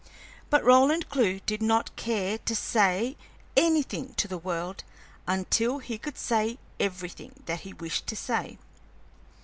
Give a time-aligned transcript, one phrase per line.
[0.49, 3.15] But Roland Clewe did not care to say
[3.55, 4.83] anything to the world
[5.27, 8.57] until he could say everything that he wished to say.